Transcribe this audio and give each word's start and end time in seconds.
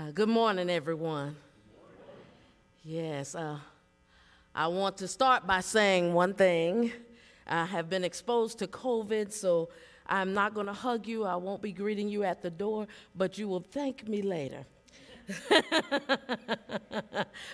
Uh, 0.00 0.10
good 0.12 0.30
morning, 0.30 0.70
everyone. 0.70 1.36
Yes, 2.82 3.34
uh, 3.34 3.58
I 4.54 4.66
want 4.66 4.96
to 4.98 5.06
start 5.06 5.46
by 5.46 5.60
saying 5.60 6.14
one 6.14 6.32
thing. 6.32 6.90
I 7.46 7.66
have 7.66 7.90
been 7.90 8.02
exposed 8.02 8.58
to 8.60 8.66
COVID, 8.66 9.30
so 9.30 9.68
I'm 10.06 10.32
not 10.32 10.54
going 10.54 10.68
to 10.68 10.72
hug 10.72 11.06
you. 11.06 11.24
I 11.24 11.36
won't 11.36 11.60
be 11.60 11.70
greeting 11.70 12.08
you 12.08 12.24
at 12.24 12.40
the 12.40 12.48
door, 12.48 12.86
but 13.14 13.36
you 13.36 13.46
will 13.46 13.60
thank 13.60 14.08
me 14.08 14.22
later. 14.22 14.64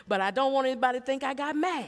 but 0.06 0.20
I 0.20 0.30
don't 0.30 0.52
want 0.52 0.68
anybody 0.68 1.00
to 1.00 1.04
think 1.04 1.24
I 1.24 1.34
got 1.34 1.56
mad. 1.56 1.86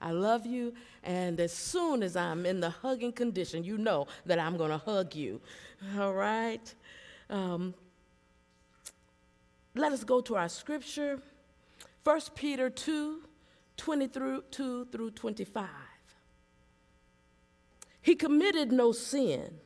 I 0.00 0.12
love 0.12 0.46
you, 0.46 0.72
and 1.02 1.40
as 1.40 1.52
soon 1.52 2.04
as 2.04 2.14
I'm 2.14 2.46
in 2.46 2.60
the 2.60 2.70
hugging 2.70 3.12
condition, 3.12 3.64
you 3.64 3.76
know 3.76 4.06
that 4.24 4.38
I'm 4.38 4.56
going 4.56 4.70
to 4.70 4.78
hug 4.78 5.16
you. 5.16 5.40
All 5.98 6.14
right? 6.14 6.72
Um, 7.28 7.74
let 9.78 9.92
us 9.92 10.04
go 10.04 10.20
to 10.22 10.36
our 10.36 10.48
scripture 10.48 11.20
1 12.04 12.20
Peter 12.34 12.70
2 12.70 13.22
22 13.76 14.86
through 14.90 15.10
25. 15.10 15.68
He 18.00 18.14
committed 18.14 18.72
no 18.72 18.92
sin, 18.92 19.58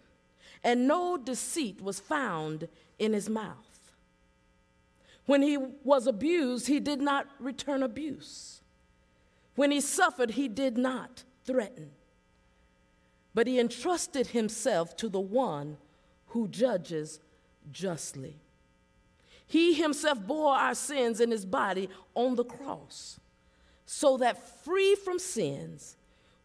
and 0.65 0.89
no 0.89 1.17
deceit 1.17 1.81
was 1.81 2.01
found 2.01 2.69
in 2.99 3.13
his 3.13 3.29
mouth. 3.29 3.93
When 5.27 5.43
he 5.43 5.57
was 5.57 6.07
abused, 6.07 6.67
he 6.67 6.81
did 6.81 7.01
not 7.01 7.27
return 7.39 7.83
abuse. 7.83 8.63
When 9.55 9.71
he 9.71 9.81
suffered, 9.81 10.33
he 10.33 10.49
did 10.49 10.77
not 10.77 11.23
threaten. 11.45 11.91
But 13.35 13.47
he 13.47 13.61
entrusted 13.61 14.29
himself 14.29 14.97
to 14.97 15.09
the 15.09 15.21
one 15.21 15.77
who 16.29 16.49
judges 16.49 17.21
justly. 17.71 18.41
He 19.51 19.75
himself 19.75 20.25
bore 20.25 20.55
our 20.55 20.77
sins 20.77 21.19
in 21.19 21.33
his 21.33 21.45
body 21.45 21.89
on 22.15 22.37
the 22.37 22.45
cross, 22.45 23.19
so 23.85 24.17
that 24.19 24.65
free 24.65 24.95
from 24.95 25.19
sins, 25.19 25.97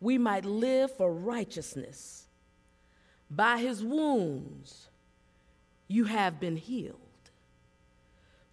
we 0.01 0.17
might 0.17 0.43
live 0.43 0.89
for 0.97 1.13
righteousness. 1.13 2.25
By 3.29 3.59
his 3.59 3.83
wounds, 3.83 4.87
you 5.87 6.05
have 6.05 6.39
been 6.39 6.57
healed. 6.57 6.97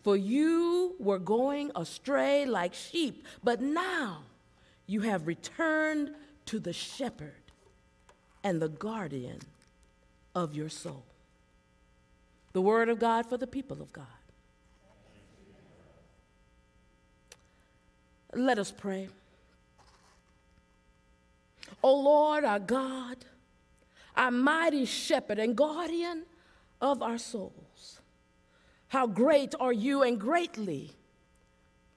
For 0.03 0.19
you 0.19 0.97
were 0.99 1.19
going 1.19 1.71
astray 1.75 2.45
like 2.45 2.75
sheep, 2.75 3.27
but 3.43 3.63
now 3.63 4.25
you 4.87 5.01
have 5.01 5.27
returned 5.27 6.11
to 6.45 6.61
the 6.61 6.75
shepherd 6.75 7.33
and 8.45 8.61
the 8.61 8.69
guardian 8.69 9.39
of 10.35 10.55
your 10.55 10.69
soul. 10.69 11.07
The 12.53 12.61
word 12.61 12.91
of 12.91 12.99
God 12.99 13.25
for 13.25 13.39
the 13.39 13.47
people 13.47 13.81
of 13.81 13.95
God. 13.95 14.05
Let 18.35 18.59
us 18.59 18.73
pray. 18.73 19.09
O 21.83 21.95
Lord, 21.95 22.45
our 22.45 22.61
God, 22.61 23.17
our 24.17 24.31
mighty 24.31 24.85
shepherd 24.85 25.39
and 25.39 25.57
guardian 25.57 26.25
of 26.81 27.03
our 27.03 27.19
souls, 27.19 28.01
how 28.89 29.07
great 29.07 29.55
are 29.59 29.73
you 29.73 30.03
and 30.03 30.21
greatly 30.21 30.93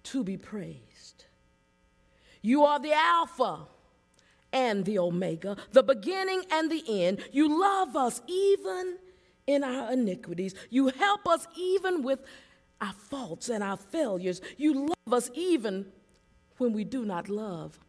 to 0.04 0.24
be 0.24 0.38
praised. 0.38 1.26
You 2.42 2.64
are 2.64 2.80
the 2.80 2.94
Alpha 2.94 3.68
and 4.54 4.86
the 4.86 5.00
Omega, 5.00 5.58
the 5.72 5.84
beginning 5.84 6.44
and 6.52 6.72
the 6.72 6.84
end. 6.88 7.20
You 7.32 7.60
love 7.60 7.96
us 7.96 8.22
even 8.28 8.98
in 9.48 9.64
our 9.64 9.92
iniquities. 9.92 10.56
You 10.70 10.88
help 10.88 11.28
us 11.28 11.48
even 11.58 12.04
with 12.04 12.20
our 12.80 12.94
faults 12.94 13.50
and 13.50 13.64
our 13.64 13.78
failures. 13.78 14.42
You 14.58 14.88
love 14.88 15.14
us 15.14 15.30
even 15.34 15.88
when 16.58 16.74
we 16.74 16.84
do 16.84 17.06
not 17.06 17.30
love 17.30 17.80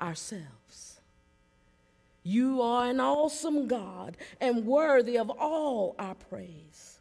ourselves. 0.00 1.00
You 2.22 2.60
are 2.60 2.88
an 2.88 2.98
awesome 2.98 3.68
God 3.68 4.16
and 4.40 4.66
worthy 4.66 5.16
of 5.16 5.30
all 5.30 5.94
our 5.98 6.14
praise. 6.14 6.98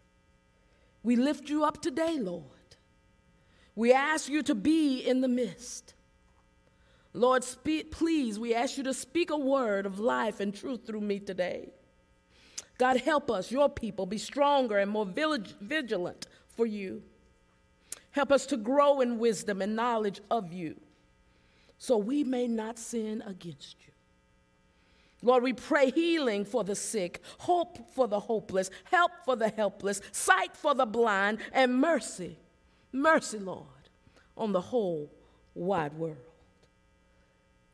We 1.03 1.15
lift 1.15 1.49
you 1.49 1.63
up 1.63 1.81
today, 1.81 2.17
Lord. 2.19 2.43
We 3.75 3.91
ask 3.91 4.29
you 4.29 4.43
to 4.43 4.55
be 4.55 4.99
in 4.99 5.21
the 5.21 5.27
midst. 5.27 5.93
Lord, 7.13 7.43
speak, 7.43 7.91
please, 7.91 8.37
we 8.37 8.53
ask 8.53 8.77
you 8.77 8.83
to 8.83 8.93
speak 8.93 9.29
a 9.29 9.37
word 9.37 9.85
of 9.85 9.99
life 9.99 10.39
and 10.39 10.53
truth 10.53 10.85
through 10.85 11.01
me 11.01 11.19
today. 11.19 11.69
God, 12.77 12.97
help 12.97 13.31
us, 13.31 13.51
your 13.51 13.69
people, 13.69 14.05
be 14.05 14.17
stronger 14.17 14.77
and 14.77 14.91
more 14.91 15.05
vigilant 15.05 16.27
for 16.55 16.65
you. 16.65 17.01
Help 18.11 18.31
us 18.31 18.45
to 18.47 18.57
grow 18.57 19.01
in 19.01 19.17
wisdom 19.17 19.61
and 19.61 19.75
knowledge 19.75 20.21
of 20.29 20.53
you 20.53 20.75
so 21.85 21.97
we 21.97 22.23
may 22.23 22.47
not 22.47 22.79
sin 22.79 23.23
against 23.27 23.75
you. 23.85 23.93
Lord, 25.21 25.43
we 25.43 25.53
pray 25.53 25.91
healing 25.91 26.43
for 26.43 26.63
the 26.63 26.75
sick, 26.75 27.21
hope 27.37 27.77
for 27.93 28.07
the 28.07 28.19
hopeless, 28.19 28.71
help 28.85 29.11
for 29.23 29.35
the 29.35 29.49
helpless, 29.49 30.01
sight 30.11 30.57
for 30.57 30.73
the 30.73 30.85
blind, 30.85 31.37
and 31.51 31.79
mercy, 31.79 32.37
mercy, 32.91 33.37
Lord, 33.37 33.65
on 34.35 34.51
the 34.51 34.61
whole 34.61 35.11
wide 35.53 35.93
world. 35.93 36.17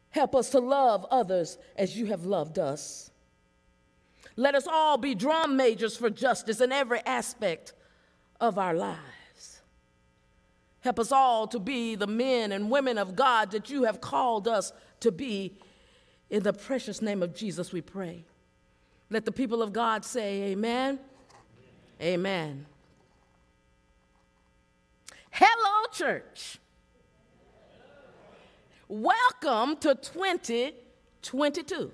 Help 0.10 0.36
us 0.36 0.50
to 0.50 0.60
love 0.60 1.06
others 1.10 1.58
as 1.78 1.98
you 1.98 2.08
have 2.08 2.26
loved 2.26 2.60
us. 2.60 3.12
Let 4.36 4.56
us 4.56 4.68
all 4.68 4.98
be 4.98 5.16
drum 5.16 5.56
majors 5.56 5.96
for 5.96 6.10
justice 6.10 6.60
in 6.60 6.74
every 6.74 7.00
aspect 7.06 7.72
of 8.42 8.58
our 8.58 8.74
lives. 8.74 9.00
Help 10.82 11.00
us 11.00 11.12
all 11.12 11.48
to 11.48 11.60
be 11.60 11.96
the 11.96 12.08
men 12.08 12.52
and 12.52 12.70
women 12.70 12.98
of 12.98 13.16
God 13.16 13.52
that 13.52 13.70
you 13.70 13.84
have 13.84 14.02
called 14.02 14.48
us 14.48 14.74
to 15.00 15.12
be. 15.12 15.56
In 16.30 16.44
the 16.44 16.54
precious 16.54 17.02
name 17.02 17.22
of 17.22 17.36
Jesus, 17.36 17.72
we 17.74 17.82
pray. 17.82 18.24
Let 19.10 19.26
the 19.26 19.32
people 19.32 19.62
of 19.62 19.74
God 19.74 20.06
say, 20.06 20.44
Amen. 20.52 20.98
Amen. 22.02 22.66
Hello, 25.30 25.88
church. 25.92 26.58
Welcome 28.88 29.78
to 29.78 29.96
2022. 29.96 31.92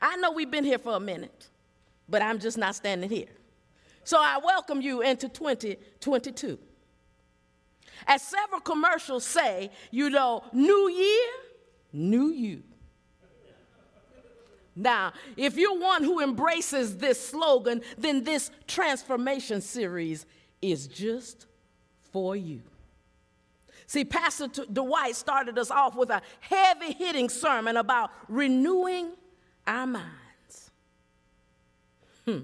I 0.00 0.16
know 0.16 0.32
we've 0.32 0.50
been 0.50 0.64
here 0.64 0.78
for 0.78 0.94
a 0.96 1.00
minute, 1.00 1.48
but 2.08 2.20
I'm 2.20 2.38
just 2.38 2.58
not 2.58 2.74
standing 2.74 3.08
here. 3.08 3.28
So 4.04 4.18
I 4.18 4.38
welcome 4.42 4.80
you 4.80 5.02
into 5.02 5.28
2022. 5.28 6.58
As 8.06 8.22
several 8.22 8.60
commercials 8.60 9.24
say, 9.24 9.70
you 9.90 10.10
know, 10.10 10.44
new 10.52 10.90
year, 10.90 11.30
new 11.92 12.28
you. 12.28 12.62
Now, 14.74 15.12
if 15.36 15.56
you're 15.56 15.78
one 15.78 16.02
who 16.02 16.20
embraces 16.20 16.96
this 16.96 17.28
slogan, 17.28 17.82
then 17.98 18.24
this 18.24 18.50
transformation 18.66 19.60
series 19.60 20.24
is 20.62 20.86
just 20.86 21.46
for 22.10 22.34
you. 22.34 22.62
See, 23.86 24.04
Pastor 24.06 24.48
Dwight 24.48 25.14
started 25.16 25.58
us 25.58 25.70
off 25.70 25.94
with 25.94 26.08
a 26.08 26.22
heavy 26.40 26.92
hitting 26.92 27.28
sermon 27.28 27.76
about 27.76 28.10
renewing 28.28 29.10
our 29.66 29.86
minds. 29.86 30.70
Hmm. 32.24 32.40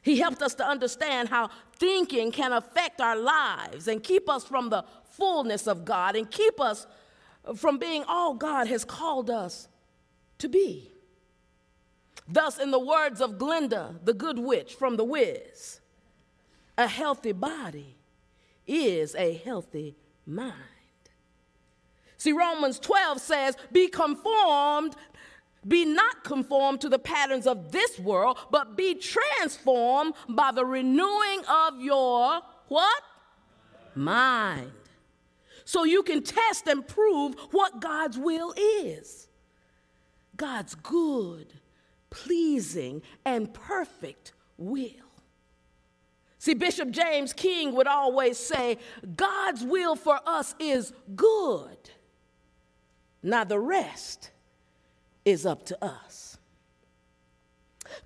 He 0.00 0.18
helped 0.18 0.40
us 0.40 0.54
to 0.54 0.66
understand 0.66 1.28
how 1.28 1.50
thinking 1.78 2.32
can 2.32 2.52
affect 2.52 3.00
our 3.00 3.16
lives 3.16 3.88
and 3.88 4.02
keep 4.02 4.28
us 4.28 4.44
from 4.44 4.68
the 4.68 4.84
fullness 5.12 5.66
of 5.66 5.84
God 5.84 6.16
and 6.16 6.30
keep 6.30 6.60
us 6.60 6.86
from 7.56 7.78
being 7.78 8.04
all 8.06 8.34
God 8.34 8.66
has 8.66 8.84
called 8.84 9.30
us 9.30 9.68
to 10.38 10.48
be. 10.48 10.92
Thus, 12.28 12.58
in 12.58 12.70
the 12.70 12.78
words 12.78 13.20
of 13.20 13.38
Glinda, 13.38 13.96
the 14.04 14.12
good 14.12 14.38
witch 14.38 14.74
from 14.74 14.96
The 14.96 15.04
Wiz, 15.04 15.80
a 16.76 16.86
healthy 16.86 17.32
body 17.32 17.96
is 18.66 19.14
a 19.14 19.32
healthy 19.32 19.96
mind. 20.26 20.52
See, 22.18 22.32
Romans 22.32 22.78
12 22.78 23.20
says, 23.20 23.56
Be 23.72 23.88
conformed 23.88 24.94
be 25.66 25.84
not 25.84 26.24
conformed 26.24 26.80
to 26.82 26.88
the 26.88 26.98
patterns 26.98 27.46
of 27.46 27.72
this 27.72 27.98
world, 27.98 28.38
but 28.50 28.76
be 28.76 28.94
transformed 28.94 30.14
by 30.28 30.52
the 30.52 30.64
renewing 30.64 31.42
of 31.46 31.80
your 31.80 32.40
what? 32.68 33.02
Mind. 33.94 34.72
So 35.64 35.84
you 35.84 36.02
can 36.02 36.22
test 36.22 36.66
and 36.66 36.86
prove 36.86 37.34
what 37.50 37.80
God's 37.80 38.16
will 38.16 38.54
is. 38.56 39.28
God's 40.36 40.74
good, 40.76 41.52
pleasing, 42.10 43.02
and 43.24 43.52
perfect 43.52 44.32
will. 44.56 44.92
See, 46.38 46.54
Bishop 46.54 46.90
James 46.90 47.32
King 47.32 47.74
would 47.74 47.88
always 47.88 48.38
say, 48.38 48.78
God's 49.16 49.64
will 49.64 49.96
for 49.96 50.20
us 50.24 50.54
is 50.60 50.92
good. 51.16 51.90
Now, 53.22 53.42
the 53.44 53.58
rest 53.58 54.30
is 55.28 55.44
up 55.44 55.64
to 55.66 55.84
us. 55.84 56.38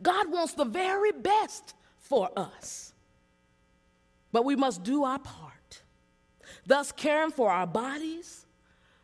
God 0.02 0.30
wants 0.30 0.54
the 0.54 0.64
very 0.64 1.12
best 1.12 1.74
for 1.98 2.30
us, 2.36 2.92
but 4.32 4.44
we 4.44 4.56
must 4.56 4.82
do 4.82 5.04
our 5.04 5.18
part. 5.18 5.82
Thus, 6.66 6.92
caring 6.92 7.30
for 7.30 7.50
our 7.50 7.66
bodies, 7.66 8.46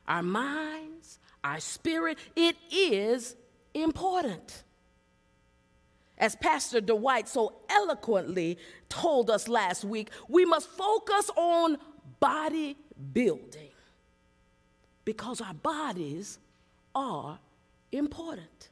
our 0.07 0.23
minds, 0.23 1.19
our 1.45 1.61
spirit, 1.61 2.19
it 2.35 2.57
is 2.71 3.37
important. 3.75 4.65
As 6.17 6.35
Pastor 6.35 6.81
Dwight 6.81 7.29
so 7.29 7.61
eloquently 7.71 8.59
told 8.89 9.31
us 9.31 9.47
last 9.47 9.85
week, 9.85 10.11
we 10.29 10.45
must 10.45 10.69
focus 10.69 11.31
on 11.37 11.79
body 12.19 12.77
building 13.13 13.71
because 15.05 15.41
our 15.41 15.55
bodies 15.55 16.41
are 16.95 17.39
important. 17.93 18.69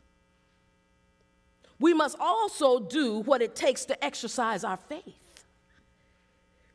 We 1.78 1.92
must 1.92 2.16
also 2.18 2.80
do 2.80 3.20
what 3.20 3.42
it 3.42 3.54
takes 3.54 3.84
to 3.86 4.04
exercise 4.04 4.64
our 4.64 4.76
faith. 4.76 5.44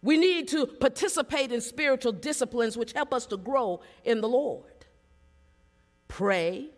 We 0.03 0.17
need 0.17 0.47
to 0.49 0.65
participate 0.65 1.51
in 1.51 1.61
spiritual 1.61 2.11
disciplines 2.11 2.75
which 2.75 2.93
help 2.93 3.13
us 3.13 3.25
to 3.27 3.37
grow 3.37 3.81
in 4.03 4.21
the 4.21 4.29
Lord. 4.29 4.65
Pray, 6.07 6.69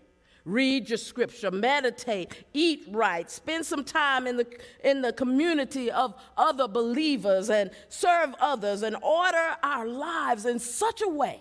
read 0.45 0.89
your 0.89 0.97
scripture, 0.97 1.49
meditate, 1.49 2.43
eat 2.53 2.83
right, 2.89 3.29
spend 3.31 3.65
some 3.65 3.83
time 3.83 4.27
in 4.27 4.37
the, 4.37 4.47
in 4.83 5.01
the 5.01 5.13
community 5.13 5.89
of 5.89 6.13
other 6.37 6.67
believers, 6.67 7.49
and 7.49 7.71
serve 7.87 8.35
others, 8.39 8.83
and 8.83 8.95
order 9.01 9.55
our 9.63 9.87
lives 9.87 10.45
in 10.45 10.59
such 10.59 11.01
a 11.01 11.07
way 11.07 11.39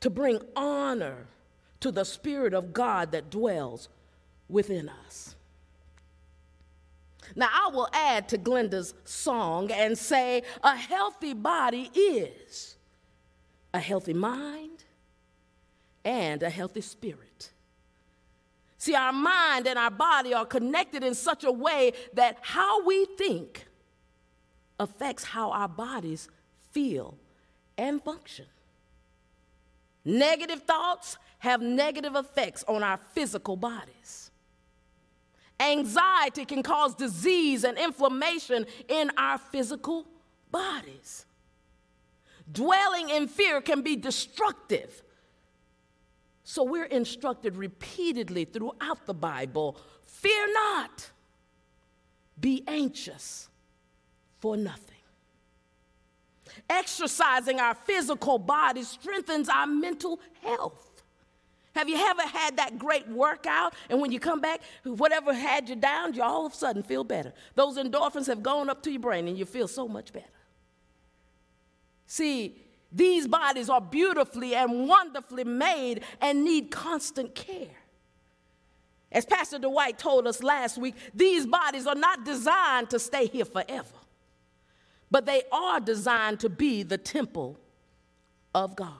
to 0.00 0.08
bring 0.08 0.40
honor 0.56 1.26
to 1.80 1.90
the 1.90 2.04
Spirit 2.04 2.54
of 2.54 2.72
God 2.72 3.12
that 3.12 3.30
dwells 3.30 3.88
within 4.48 4.88
us. 5.06 5.34
Now, 7.36 7.48
I 7.52 7.70
will 7.72 7.88
add 7.92 8.28
to 8.30 8.38
Glinda's 8.38 8.94
song 9.04 9.70
and 9.70 9.96
say 9.96 10.42
a 10.62 10.76
healthy 10.76 11.32
body 11.32 11.90
is 11.94 12.76
a 13.72 13.78
healthy 13.78 14.14
mind 14.14 14.84
and 16.04 16.42
a 16.42 16.50
healthy 16.50 16.80
spirit. 16.80 17.50
See, 18.78 18.94
our 18.94 19.12
mind 19.12 19.66
and 19.66 19.78
our 19.78 19.90
body 19.90 20.32
are 20.32 20.46
connected 20.46 21.04
in 21.04 21.14
such 21.14 21.44
a 21.44 21.52
way 21.52 21.92
that 22.14 22.38
how 22.40 22.84
we 22.84 23.04
think 23.04 23.66
affects 24.78 25.22
how 25.22 25.50
our 25.50 25.68
bodies 25.68 26.28
feel 26.72 27.16
and 27.76 28.02
function. 28.02 28.46
Negative 30.04 30.62
thoughts 30.62 31.18
have 31.38 31.60
negative 31.60 32.16
effects 32.16 32.64
on 32.68 32.82
our 32.82 32.98
physical 33.12 33.56
bodies. 33.56 34.30
Anxiety 35.58 36.44
can 36.46 36.62
cause 36.62 36.94
disease 36.94 37.64
and 37.64 37.76
inflammation 37.76 38.66
in 38.88 39.10
our 39.18 39.36
physical 39.36 40.06
bodies. 40.50 41.26
Dwelling 42.50 43.10
in 43.10 43.28
fear 43.28 43.60
can 43.60 43.82
be 43.82 43.96
destructive. 43.96 45.02
So 46.44 46.64
we're 46.64 46.86
instructed 46.86 47.56
repeatedly 47.56 48.44
throughout 48.44 49.06
the 49.06 49.14
Bible 49.14 49.76
fear 50.02 50.46
not, 50.52 51.10
be 52.40 52.64
anxious 52.66 53.48
for 54.40 54.56
nothing. 54.56 54.99
Exercising 56.70 57.58
our 57.58 57.74
physical 57.74 58.38
body 58.38 58.84
strengthens 58.84 59.48
our 59.48 59.66
mental 59.66 60.20
health. 60.40 61.02
Have 61.74 61.88
you 61.88 61.96
ever 61.96 62.22
had 62.22 62.56
that 62.58 62.78
great 62.78 63.08
workout 63.08 63.74
and 63.88 64.00
when 64.00 64.12
you 64.12 64.20
come 64.20 64.40
back, 64.40 64.60
whatever 64.84 65.34
had 65.34 65.68
you 65.68 65.74
down, 65.74 66.14
you 66.14 66.22
all 66.22 66.46
of 66.46 66.52
a 66.52 66.56
sudden 66.56 66.84
feel 66.84 67.02
better? 67.02 67.32
Those 67.56 67.76
endorphins 67.76 68.28
have 68.28 68.42
gone 68.42 68.70
up 68.70 68.82
to 68.84 68.90
your 68.90 69.00
brain 69.00 69.26
and 69.26 69.36
you 69.36 69.44
feel 69.44 69.66
so 69.66 69.88
much 69.88 70.12
better. 70.12 70.26
See, 72.06 72.56
these 72.92 73.26
bodies 73.26 73.68
are 73.68 73.80
beautifully 73.80 74.54
and 74.54 74.88
wonderfully 74.88 75.44
made 75.44 76.02
and 76.20 76.44
need 76.44 76.70
constant 76.70 77.34
care. 77.34 77.66
As 79.12 79.26
Pastor 79.26 79.58
Dwight 79.58 79.98
told 79.98 80.28
us 80.28 80.40
last 80.40 80.78
week, 80.78 80.94
these 81.12 81.46
bodies 81.46 81.86
are 81.88 81.96
not 81.96 82.24
designed 82.24 82.90
to 82.90 83.00
stay 83.00 83.26
here 83.26 83.44
forever, 83.44 83.88
but 85.10 85.26
they 85.26 85.42
are 85.50 85.80
designed 85.80 86.40
to 86.40 86.48
be 86.48 86.82
the 86.82 86.98
temple 86.98 87.58
of 88.54 88.76
God. 88.76 88.96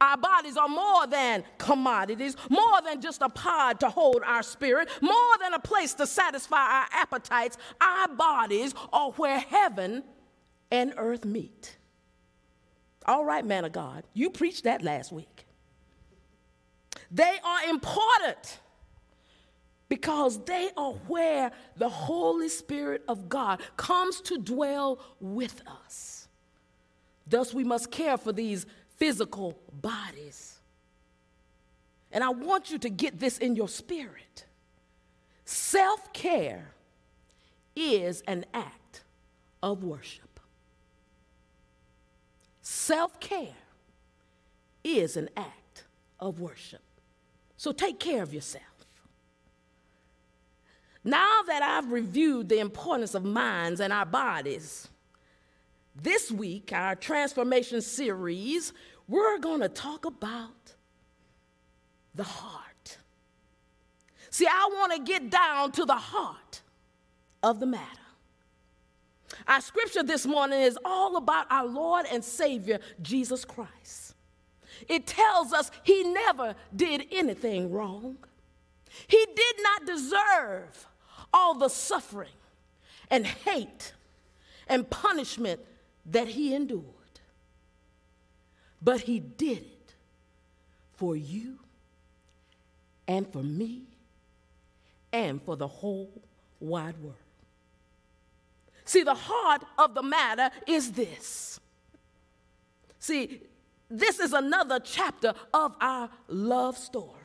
Our 0.00 0.16
bodies 0.16 0.56
are 0.56 0.68
more 0.68 1.06
than 1.06 1.44
commodities, 1.58 2.36
more 2.48 2.80
than 2.84 3.00
just 3.00 3.20
a 3.20 3.28
pod 3.28 3.80
to 3.80 3.90
hold 3.90 4.22
our 4.24 4.42
spirit, 4.42 4.88
more 5.00 5.38
than 5.40 5.54
a 5.54 5.58
place 5.58 5.94
to 5.94 6.06
satisfy 6.06 6.56
our 6.56 6.86
appetites. 6.92 7.58
Our 7.80 8.08
bodies 8.08 8.74
are 8.92 9.10
where 9.12 9.38
heaven 9.38 10.04
and 10.70 10.94
earth 10.96 11.24
meet. 11.24 11.76
All 13.06 13.24
right, 13.24 13.44
man 13.44 13.64
of 13.64 13.72
God, 13.72 14.04
you 14.14 14.30
preached 14.30 14.64
that 14.64 14.82
last 14.82 15.12
week. 15.12 15.46
They 17.10 17.38
are 17.44 17.68
important 17.68 18.58
because 19.92 20.42
they 20.44 20.70
are 20.74 20.94
where 21.06 21.52
the 21.76 21.90
Holy 21.90 22.48
Spirit 22.48 23.04
of 23.08 23.28
God 23.28 23.60
comes 23.76 24.22
to 24.22 24.38
dwell 24.38 24.98
with 25.20 25.60
us. 25.66 26.28
Thus, 27.26 27.52
we 27.52 27.62
must 27.62 27.90
care 27.90 28.16
for 28.16 28.32
these 28.32 28.64
physical 28.96 29.54
bodies. 29.82 30.58
And 32.10 32.24
I 32.24 32.30
want 32.30 32.70
you 32.70 32.78
to 32.78 32.88
get 32.88 33.20
this 33.20 33.36
in 33.36 33.54
your 33.54 33.68
spirit. 33.68 34.46
Self 35.44 36.10
care 36.14 36.72
is 37.76 38.22
an 38.26 38.46
act 38.54 39.02
of 39.62 39.84
worship. 39.84 40.40
Self 42.62 43.20
care 43.20 43.58
is 44.82 45.18
an 45.18 45.28
act 45.36 45.84
of 46.18 46.40
worship. 46.40 46.80
So 47.58 47.72
take 47.72 48.00
care 48.00 48.22
of 48.22 48.32
yourself. 48.32 48.71
Now 51.04 51.42
that 51.46 51.62
I've 51.62 51.90
reviewed 51.90 52.48
the 52.48 52.60
importance 52.60 53.14
of 53.14 53.24
minds 53.24 53.80
and 53.80 53.92
our 53.92 54.06
bodies, 54.06 54.88
this 55.94 56.30
week, 56.30 56.72
our 56.72 56.94
transformation 56.94 57.80
series 57.82 58.72
we're 59.08 59.38
going 59.38 59.60
to 59.60 59.68
talk 59.68 60.04
about 60.04 60.74
the 62.14 62.24
heart. 62.24 62.98
See, 64.30 64.46
I 64.46 64.70
want 64.72 64.92
to 64.92 64.98
get 65.00 65.30
down 65.30 65.72
to 65.72 65.84
the 65.84 65.94
heart 65.94 66.62
of 67.42 67.60
the 67.60 67.66
matter. 67.66 67.86
Our 69.46 69.60
scripture 69.60 70.02
this 70.02 70.26
morning 70.26 70.60
is 70.60 70.78
all 70.84 71.16
about 71.16 71.46
our 71.50 71.66
Lord 71.66 72.06
and 72.10 72.24
Savior, 72.24 72.78
Jesus 73.02 73.44
Christ. 73.44 74.14
It 74.88 75.06
tells 75.06 75.52
us 75.52 75.70
he 75.82 76.04
never 76.04 76.54
did 76.74 77.06
anything 77.10 77.70
wrong. 77.70 78.16
He 79.08 79.26
did 79.34 79.56
not 79.62 79.86
deserve 79.86 80.86
all 81.32 81.54
the 81.54 81.68
suffering 81.68 82.28
and 83.10 83.26
hate 83.26 83.92
and 84.68 84.88
punishment 84.88 85.60
that 86.06 86.28
he 86.28 86.54
endured. 86.54 86.84
But 88.80 89.02
he 89.02 89.20
did 89.20 89.58
it 89.58 89.94
for 90.94 91.14
you 91.14 91.58
and 93.06 93.30
for 93.32 93.42
me 93.42 93.82
and 95.12 95.40
for 95.42 95.56
the 95.56 95.68
whole 95.68 96.10
wide 96.60 96.98
world. 96.98 97.16
See, 98.84 99.02
the 99.02 99.14
heart 99.14 99.62
of 99.78 99.94
the 99.94 100.02
matter 100.02 100.50
is 100.66 100.92
this. 100.92 101.60
See, 102.98 103.40
this 103.88 104.18
is 104.18 104.32
another 104.32 104.80
chapter 104.80 105.34
of 105.52 105.76
our 105.80 106.08
love 106.28 106.76
story. 106.76 107.21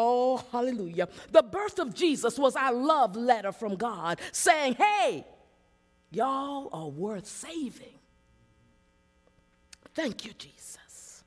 Oh, 0.00 0.44
hallelujah. 0.52 1.08
The 1.32 1.42
birth 1.42 1.80
of 1.80 1.92
Jesus 1.92 2.38
was 2.38 2.54
our 2.54 2.72
love 2.72 3.16
letter 3.16 3.50
from 3.50 3.74
God 3.74 4.20
saying, 4.30 4.74
hey, 4.74 5.26
y'all 6.12 6.68
are 6.72 6.86
worth 6.86 7.26
saving. 7.26 7.98
Thank 9.94 10.24
you, 10.24 10.34
Jesus. 10.38 11.24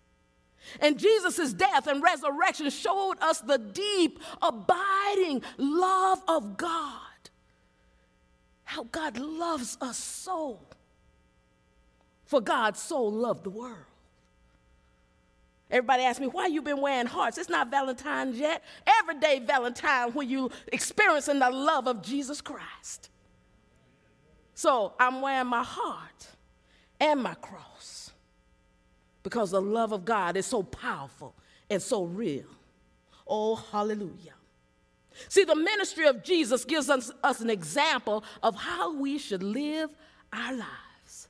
And 0.80 0.98
Jesus' 0.98 1.52
death 1.52 1.88
and 1.88 2.02
resurrection 2.02 2.70
showed 2.70 3.16
us 3.20 3.42
the 3.42 3.58
deep, 3.58 4.20
abiding 4.42 5.44
love 5.58 6.24
of 6.30 6.56
God. 6.56 7.02
How 8.64 8.86
God 8.86 9.18
loves 9.18 9.78
us 9.82 9.98
so. 9.98 10.62
For 12.24 12.40
God 12.40 12.78
so 12.78 13.04
loved 13.04 13.44
the 13.44 13.50
world. 13.50 13.84
Everybody 15.72 16.04
asks 16.04 16.20
me, 16.20 16.28
why 16.28 16.48
you 16.48 16.62
been 16.62 16.82
wearing 16.82 17.08
hearts? 17.08 17.38
It's 17.38 17.50
not 17.50 17.72
Valentine's 17.72 18.38
yet. 18.38 18.62
Every 19.00 19.20
day 19.20 19.40
Valentine 19.40 20.12
when 20.12 20.30
you 20.30 20.52
experiencing 20.72 21.40
the 21.40 21.50
love 21.50 21.88
of 21.88 22.02
Jesus 22.02 22.42
Christ. 22.42 23.10
So 24.54 24.94
I'm 25.00 25.22
wearing 25.22 25.48
my 25.48 25.64
heart 25.64 26.28
and 27.00 27.24
my 27.24 27.36
cross 27.36 28.12
because 29.24 29.52
the 29.52 29.62
love 29.62 29.94
of 29.94 30.04
God 30.04 30.36
is 30.36 30.46
so 30.46 30.62
powerful 30.62 31.34
and 31.70 31.82
so 31.82 32.04
real. 32.04 32.46
Oh, 33.26 33.56
hallelujah. 33.56 34.34
See, 35.30 35.46
the 35.46 35.56
ministry 35.56 36.06
of 36.06 36.22
Jesus 36.22 36.66
gives 36.66 36.90
us, 36.90 37.12
us 37.24 37.40
an 37.40 37.50
example 37.50 38.26
of 38.44 38.56
how 38.56 38.94
we 38.94 39.18
should 39.18 39.42
live 39.42 39.90
our 40.34 40.54
lives. 40.54 41.30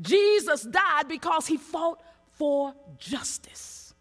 Jesus 0.00 0.62
died 0.62 1.08
because 1.08 1.46
he 1.46 1.56
fought 1.56 2.00
for 2.40 2.72
justice. 2.96 3.92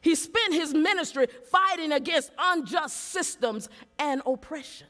He 0.00 0.16
spent 0.16 0.52
his 0.52 0.74
ministry 0.74 1.28
fighting 1.48 1.92
against 1.92 2.32
unjust 2.36 2.96
systems 2.96 3.68
and 4.00 4.20
oppression. 4.26 4.88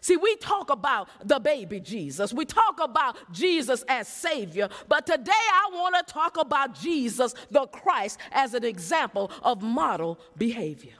See, 0.00 0.16
we 0.16 0.34
talk 0.38 0.68
about 0.68 1.08
the 1.22 1.38
baby 1.38 1.78
Jesus. 1.78 2.34
We 2.34 2.44
talk 2.44 2.80
about 2.82 3.16
Jesus 3.32 3.84
as 3.86 4.08
Savior. 4.08 4.68
But 4.88 5.06
today 5.06 5.30
I 5.30 5.70
want 5.74 5.94
to 5.94 6.12
talk 6.12 6.38
about 6.38 6.74
Jesus, 6.74 7.36
the 7.52 7.68
Christ, 7.68 8.18
as 8.32 8.54
an 8.54 8.64
example 8.64 9.30
of 9.44 9.62
model 9.62 10.18
behavior. 10.36 10.94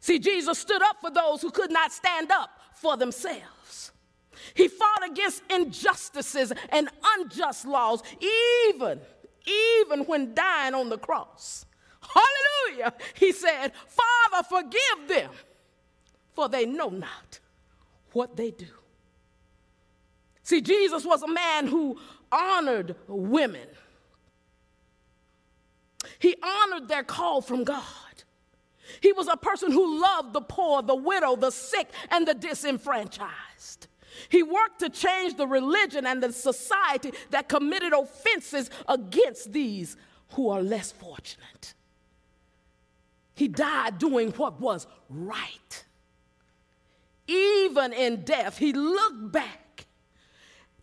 See, 0.00 0.18
Jesus 0.18 0.58
stood 0.58 0.82
up 0.82 1.00
for 1.00 1.12
those 1.12 1.42
who 1.42 1.52
could 1.52 1.70
not 1.70 1.92
stand 1.92 2.32
up 2.32 2.50
for 2.74 2.96
themselves. 2.96 3.55
He 4.54 4.68
fought 4.68 5.08
against 5.08 5.42
injustices 5.50 6.52
and 6.70 6.88
unjust 7.18 7.66
laws, 7.66 8.02
even, 8.68 9.00
even 9.46 10.04
when 10.06 10.34
dying 10.34 10.74
on 10.74 10.88
the 10.88 10.98
cross. 10.98 11.66
Hallelujah. 12.00 12.94
He 13.14 13.32
said, 13.32 13.72
Father, 13.86 14.46
forgive 14.48 15.08
them 15.08 15.30
for 16.34 16.48
they 16.48 16.66
know 16.66 16.90
not 16.90 17.40
what 18.12 18.36
they 18.36 18.50
do. 18.50 18.66
See, 20.42 20.60
Jesus 20.60 21.04
was 21.04 21.22
a 21.22 21.28
man 21.28 21.66
who 21.66 21.98
honored 22.30 22.94
women, 23.08 23.66
he 26.18 26.36
honored 26.42 26.88
their 26.88 27.02
call 27.02 27.40
from 27.40 27.64
God. 27.64 27.82
He 29.00 29.12
was 29.12 29.26
a 29.28 29.36
person 29.36 29.72
who 29.72 30.00
loved 30.00 30.32
the 30.32 30.40
poor, 30.40 30.80
the 30.80 30.94
widow, 30.94 31.34
the 31.34 31.50
sick, 31.50 31.88
and 32.10 32.26
the 32.26 32.34
disenfranchised. 32.34 33.88
He 34.28 34.42
worked 34.42 34.80
to 34.80 34.90
change 34.90 35.36
the 35.36 35.46
religion 35.46 36.06
and 36.06 36.22
the 36.22 36.32
society 36.32 37.12
that 37.30 37.48
committed 37.48 37.92
offenses 37.92 38.70
against 38.88 39.52
these 39.52 39.96
who 40.30 40.48
are 40.50 40.62
less 40.62 40.92
fortunate. 40.92 41.74
He 43.34 43.48
died 43.48 43.98
doing 43.98 44.30
what 44.32 44.60
was 44.60 44.86
right 45.08 45.84
even 47.26 47.92
in 47.92 48.22
death, 48.22 48.58
he 48.58 48.72
looked 48.72 49.32
back 49.32 49.86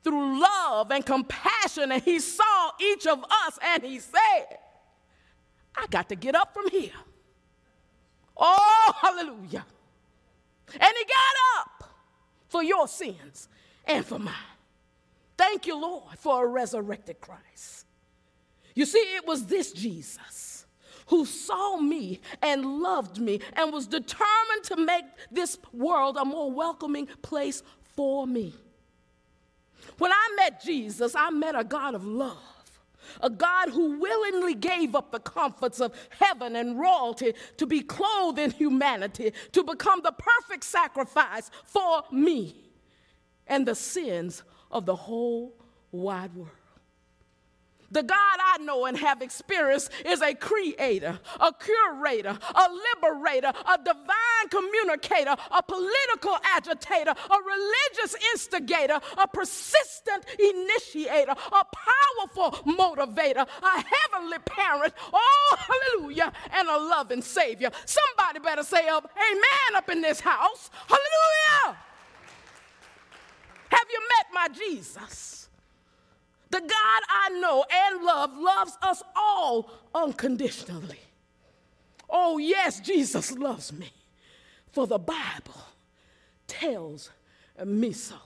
through 0.04 0.42
love 0.42 0.92
and 0.92 1.06
compassion 1.06 1.92
and 1.92 2.04
he 2.04 2.20
saw 2.20 2.72
each 2.80 3.08
of 3.08 3.24
us 3.24 3.58
and 3.62 3.84
he 3.84 4.00
said, 4.00 4.58
I 5.75 5.88
got 5.90 6.10
to 6.10 6.16
get 6.16 6.36
up 6.36 6.54
from 6.54 6.70
here. 6.70 6.92
Oh, 8.36 8.94
hallelujah. 9.02 9.66
And 10.74 10.94
he 10.98 11.06
got 11.06 11.60
up 11.60 11.72
for 12.54 12.62
your 12.62 12.88
sins 12.88 13.50
and 13.84 14.06
for 14.06 14.20
mine. 14.20 14.36
Thank 15.36 15.66
you, 15.66 15.76
Lord, 15.82 16.20
for 16.20 16.46
a 16.46 16.48
resurrected 16.48 17.20
Christ. 17.20 17.88
You 18.76 18.86
see, 18.86 19.00
it 19.00 19.26
was 19.26 19.48
this 19.48 19.72
Jesus 19.72 20.68
who 21.08 21.26
saw 21.26 21.78
me 21.78 22.22
and 22.44 22.64
loved 22.64 23.20
me 23.20 23.40
and 23.54 23.74
was 23.74 23.88
determined 23.88 24.64
to 24.66 24.76
make 24.78 25.04
this 25.32 25.58
world 25.74 26.16
a 26.16 26.24
more 26.24 26.52
welcoming 26.52 27.08
place 27.24 27.64
for 27.96 28.28
me. 28.28 28.54
When 29.98 30.12
I 30.12 30.34
met 30.38 30.62
Jesus, 30.64 31.16
I 31.16 31.32
met 31.32 31.56
a 31.56 31.64
God 31.64 31.96
of 31.96 32.06
love. 32.06 32.38
A 33.22 33.30
God 33.30 33.70
who 33.70 34.00
willingly 34.00 34.54
gave 34.54 34.96
up 34.96 35.12
the 35.12 35.20
comforts 35.20 35.80
of 35.80 35.94
heaven 36.10 36.56
and 36.56 36.80
royalty 36.80 37.34
to 37.58 37.66
be 37.66 37.82
clothed 37.82 38.40
in 38.40 38.52
humanity, 38.52 39.34
to 39.52 39.64
become 39.64 40.02
the 40.04 40.12
perfect 40.12 40.64
sacrifice 40.64 41.50
for 41.66 42.04
me 42.12 42.56
and 43.48 43.66
the 43.66 43.76
sins 43.76 44.44
of 44.72 44.86
the 44.86 44.96
whole 44.96 45.56
wide 45.92 46.34
world. 46.36 46.50
The 47.94 48.02
God 48.02 48.18
I 48.18 48.58
know 48.58 48.86
and 48.86 48.98
have 48.98 49.22
experienced 49.22 49.92
is 50.04 50.22
a 50.24 50.34
creator, 50.34 51.20
a 51.40 51.54
curator, 51.54 52.36
a 52.56 52.68
liberator, 52.96 53.54
a 53.72 53.78
divine 53.78 54.50
communicator, 54.50 55.36
a 55.52 55.62
political 55.62 56.36
agitator, 56.44 57.12
a 57.12 57.38
religious 57.46 58.16
instigator, 58.34 59.00
a 59.16 59.28
persistent 59.28 60.26
initiator, 60.40 61.34
a 61.34 61.66
powerful 62.26 62.52
motivator, 62.74 63.48
a 63.62 63.86
heavenly 63.86 64.40
parent, 64.40 64.94
oh, 65.14 65.58
hallelujah, 65.60 66.34
and 66.52 66.68
a 66.68 66.78
loving 66.78 67.22
Savior. 67.22 67.70
Somebody 67.86 68.40
better 68.40 68.64
say 68.64 68.88
up, 68.88 69.08
amen, 69.16 69.76
up 69.76 69.90
in 69.92 70.02
this 70.02 70.20
house. 70.20 70.72
Hallelujah. 70.88 71.78
Have 73.70 73.88
you 73.92 74.00
met 74.18 74.28
my 74.34 74.48
Jesus? 74.50 75.43
The 76.54 76.60
God 76.60 76.70
I 77.10 77.30
know 77.40 77.66
and 77.68 78.04
love 78.04 78.38
loves 78.38 78.78
us 78.84 79.02
all 79.16 79.72
unconditionally. 79.96 81.00
Oh, 82.08 82.38
yes, 82.38 82.80
Jesus 82.80 83.32
loves 83.32 83.74
me, 83.74 83.90
for 84.72 84.86
the 84.86 85.00
Bible 85.00 85.64
tells 86.46 87.10
me 87.66 87.92
so. 87.92 88.18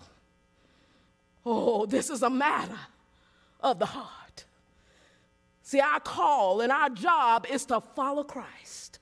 Oh, 1.45 1.85
this 1.85 2.09
is 2.09 2.21
a 2.21 2.29
matter 2.29 2.77
of 3.61 3.79
the 3.79 3.85
heart. 3.85 4.43
See, 5.61 5.79
our 5.79 6.01
call 6.01 6.59
and 6.59 6.69
our 6.69 6.89
job 6.89 7.47
is 7.49 7.63
to 7.67 7.79
follow 7.79 8.25
Christ. 8.25 8.99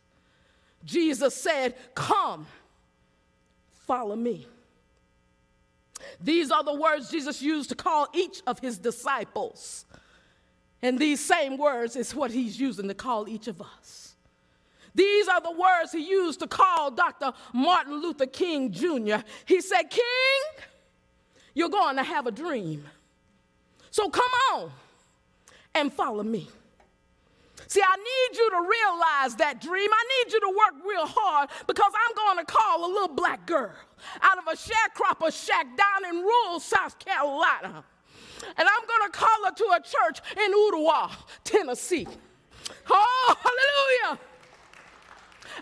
Jesus 0.83 1.33
said, 1.33 1.73
Come, 1.95 2.45
follow 3.87 4.15
me. 4.15 4.45
These 6.21 6.51
are 6.51 6.63
the 6.63 6.73
words 6.73 7.09
Jesus 7.09 7.41
used 7.41 7.69
to 7.69 7.75
call 7.75 8.07
each 8.13 8.41
of 8.47 8.59
his 8.59 8.77
disciples. 8.77 9.85
And 10.81 10.99
these 10.99 11.23
same 11.23 11.57
words 11.57 11.95
is 11.95 12.13
what 12.13 12.31
he's 12.31 12.59
using 12.59 12.87
to 12.87 12.93
call 12.93 13.27
each 13.27 13.47
of 13.47 13.61
us. 13.61 14.15
These 14.93 15.27
are 15.27 15.41
the 15.41 15.51
words 15.51 15.91
he 15.91 16.07
used 16.07 16.39
to 16.39 16.47
call 16.47 16.91
Dr. 16.91 17.33
Martin 17.53 18.01
Luther 18.01 18.27
King 18.27 18.71
Jr. 18.71 19.17
He 19.45 19.59
said, 19.59 19.89
King, 19.89 20.65
you're 21.53 21.69
going 21.69 21.97
to 21.97 22.03
have 22.03 22.27
a 22.27 22.31
dream. 22.31 22.85
So 23.91 24.09
come 24.09 24.29
on 24.53 24.71
and 25.73 25.91
follow 25.91 26.23
me. 26.23 26.49
See, 27.67 27.81
I 27.81 27.95
need 27.97 28.37
you 28.37 28.49
to 28.51 28.61
realize 28.61 29.35
that 29.37 29.61
dream. 29.61 29.89
I 29.91 30.03
need 30.23 30.33
you 30.33 30.39
to 30.41 30.49
work 30.49 30.85
real 30.85 31.07
hard 31.07 31.49
because 31.67 31.91
I'm 31.93 32.15
going 32.15 32.45
to 32.45 32.51
call 32.51 32.85
a 32.85 32.89
little 32.91 33.15
black 33.15 33.45
girl 33.45 33.71
out 34.21 34.37
of 34.37 34.45
a 34.47 34.55
sharecropper 34.55 35.33
shack 35.33 35.65
down 35.75 36.09
in 36.09 36.21
rural 36.21 36.59
South 36.59 36.99
Carolina. 36.99 37.83
And 38.57 38.67
I'm 38.67 38.87
going 38.87 39.11
to 39.11 39.17
call 39.17 39.45
her 39.45 39.51
to 39.51 39.63
a 39.75 39.81
church 39.81 40.19
in 40.37 40.53
Ooltewah, 40.53 41.11
Tennessee. 41.43 42.07
Oh, 42.89 43.35
hallelujah. 43.39 44.19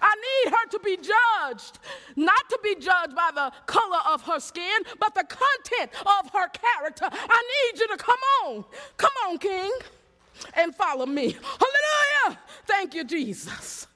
I 0.02 0.16
need 0.16 0.54
her 0.54 0.68
to 0.72 0.80
be 0.80 0.98
judged, 0.98 1.80
not 2.16 2.50
to 2.50 2.60
be 2.64 2.76
judged 2.76 3.16
by 3.16 3.30
the 3.34 3.52
color 3.68 4.00
of 4.10 4.24
her 4.24 4.40
skin, 4.40 4.82
but 5.00 5.14
the 5.14 5.24
content 5.24 5.92
of 6.02 6.32
her 6.32 6.48
character. 6.50 7.08
I 7.12 7.72
need 7.72 7.80
you 7.80 7.88
to 7.90 7.98
come 7.98 8.20
on. 8.44 8.66
Come 8.98 9.12
on, 9.28 9.38
King 9.38 9.72
and 10.56 10.76
follow 10.76 11.06
me. 11.06 11.32
Hallelujah. 11.32 11.83
Thank 12.66 12.94
you, 12.94 13.04
Jesus. 13.04 13.88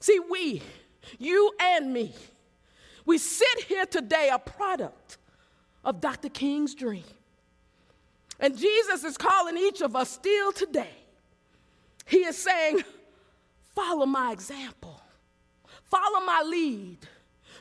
See, 0.00 0.18
we, 0.30 0.62
you 1.18 1.52
and 1.60 1.92
me, 1.92 2.14
we 3.04 3.18
sit 3.18 3.64
here 3.66 3.86
today 3.86 4.30
a 4.32 4.38
product 4.38 5.18
of 5.84 6.00
Dr. 6.00 6.28
King's 6.28 6.74
dream. 6.74 7.04
And 8.40 8.56
Jesus 8.56 9.04
is 9.04 9.16
calling 9.16 9.56
each 9.56 9.80
of 9.80 9.94
us 9.94 10.10
still 10.10 10.52
today. 10.52 10.90
He 12.06 12.18
is 12.18 12.36
saying, 12.36 12.82
Follow 13.74 14.04
my 14.04 14.32
example, 14.32 15.00
follow 15.84 16.24
my 16.26 16.42
lead, 16.44 16.98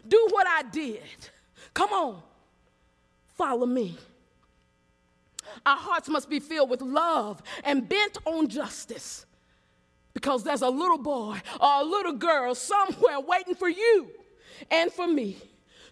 do 0.07 0.27
what 0.31 0.45
I 0.47 0.63
did. 0.63 1.01
Come 1.73 1.91
on, 1.91 2.21
follow 3.29 3.65
me. 3.65 3.97
Our 5.65 5.77
hearts 5.77 6.09
must 6.09 6.29
be 6.29 6.39
filled 6.39 6.69
with 6.69 6.81
love 6.81 7.41
and 7.63 7.87
bent 7.87 8.17
on 8.25 8.47
justice 8.47 9.25
because 10.13 10.43
there's 10.43 10.61
a 10.61 10.69
little 10.69 10.97
boy 10.97 11.39
or 11.59 11.81
a 11.81 11.83
little 11.83 12.13
girl 12.13 12.55
somewhere 12.55 13.19
waiting 13.19 13.55
for 13.55 13.69
you 13.69 14.09
and 14.69 14.91
for 14.91 15.07
me 15.07 15.37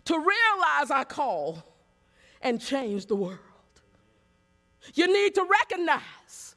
to 0.06 0.14
realize 0.14 0.92
our 0.92 1.06
call 1.06 1.64
and 2.42 2.62
change 2.62 3.06
the 3.06 3.16
world. 3.16 3.40
You 4.94 5.08
need 5.12 5.36
to 5.36 5.48
recognize 5.50 6.56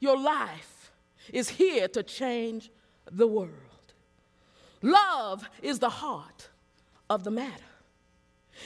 your 0.00 0.18
life 0.18 0.92
is 1.32 1.48
here 1.48 1.88
to 1.88 2.02
change 2.02 2.70
the 3.10 3.26
world. 3.26 3.50
Love 4.82 5.48
is 5.62 5.78
the 5.78 5.90
heart 5.90 6.48
of 7.08 7.24
the 7.24 7.30
matter. 7.30 7.52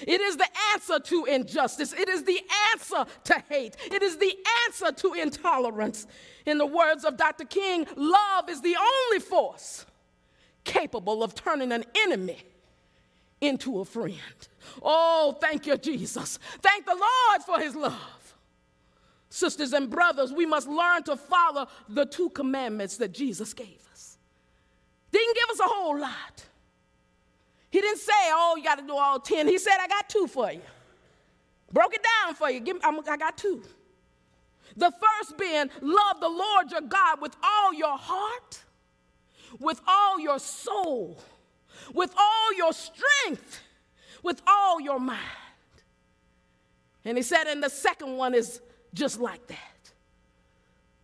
It 0.07 0.21
is 0.21 0.37
the 0.37 0.49
answer 0.73 0.99
to 0.99 1.25
injustice. 1.25 1.93
It 1.93 2.09
is 2.09 2.25
the 2.25 2.41
answer 2.73 3.05
to 3.25 3.43
hate. 3.49 3.77
It 3.91 4.03
is 4.03 4.17
the 4.17 4.35
answer 4.67 4.93
to 4.93 5.15
intolerance. 5.15 6.07
In 6.47 6.59
the 6.59 6.67
words 6.67 7.05
of 7.05 7.17
Dr. 7.17 7.45
King, 7.45 7.87
love 7.97 8.49
is 8.49 8.61
the 8.61 8.77
only 8.77 9.21
force 9.21 9.87
capable 10.65 11.23
of 11.23 11.35
turning 11.35 11.73
an 11.73 11.85
enemy 11.97 12.39
into 13.41 13.81
a 13.81 13.85
friend. 13.85 14.17
Oh, 14.83 15.37
thank 15.41 15.67
you, 15.67 15.77
Jesus. 15.77 16.39
Thank 16.61 16.87
the 16.87 16.95
Lord 16.95 17.43
for 17.43 17.59
his 17.59 17.75
love. 17.75 18.35
Sisters 19.31 19.73
and 19.73 19.89
brothers, 19.89 20.33
we 20.33 20.45
must 20.45 20.69
learn 20.69 21.05
to 21.05 21.17
follow 21.17 21.69
the 21.89 22.05
two 22.05 22.31
commandments 22.31 22.97
that 22.99 23.13
Jesus 23.13 23.55
gave 23.55 23.79
us. 23.93 24.19
Didn't 25.13 25.35
give 25.35 25.51
us 25.51 25.61
a 25.61 25.69
whole 25.69 25.99
lot. 25.99 26.47
He 27.71 27.81
didn't 27.81 28.01
say, 28.01 28.13
oh, 28.33 28.55
you 28.57 28.65
got 28.65 28.79
to 28.79 28.87
do 28.87 28.95
all 28.95 29.21
10. 29.21 29.47
He 29.47 29.59
said, 29.59 29.77
I 29.81 29.87
got 29.87 30.09
two 30.09 30.27
for 30.27 30.51
you. 30.51 30.61
Broke 31.73 31.95
it 31.95 32.05
down 32.25 32.35
for 32.35 32.51
you. 32.51 32.61
Give 32.61 32.77
me, 32.77 32.83
I 32.85 33.17
got 33.17 33.39
two. 33.39 33.63
The 34.77 34.91
first 34.91 35.39
being, 35.39 35.71
love 35.81 36.21
the 36.21 36.29
Lord 36.29 36.71
your 36.71 36.81
God 36.81 37.21
with 37.21 37.37
all 37.43 37.73
your 37.73 37.97
heart, 37.97 38.63
with 39.59 39.81
all 39.87 40.19
your 40.19 40.39
soul, 40.39 41.21
with 41.95 42.13
all 42.17 42.55
your 42.57 42.73
strength, 42.73 43.61
with 44.23 44.43
all 44.47 44.81
your 44.81 44.99
mind. 44.99 45.21
And 47.05 47.17
he 47.17 47.23
said, 47.23 47.47
and 47.47 47.63
the 47.63 47.71
second 47.71 48.17
one 48.17 48.35
is 48.35 48.61
just 48.93 49.21
like 49.21 49.47
that 49.47 49.59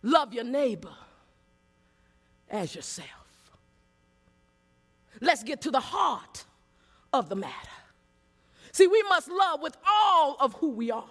love 0.03 0.33
your 0.33 0.43
neighbor 0.43 0.93
as 2.49 2.73
yourself. 2.73 3.07
Let's 5.19 5.43
get 5.43 5.61
to 5.61 5.71
the 5.71 5.79
heart 5.79 6.45
of 7.13 7.29
the 7.29 7.35
matter. 7.35 7.53
See, 8.71 8.87
we 8.87 9.01
must 9.03 9.29
love 9.29 9.61
with 9.61 9.75
all 9.87 10.37
of 10.39 10.53
who 10.53 10.69
we 10.69 10.91
are. 10.91 11.05